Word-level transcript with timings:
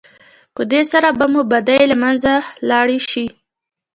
په 0.55 0.61
دې 0.71 0.81
سره 0.91 1.09
به 1.17 1.25
مو 1.33 1.41
بدۍ 1.51 1.81
له 1.91 1.95
منځه 2.03 2.33
لاړې 2.69 2.97
شي. 3.09 3.25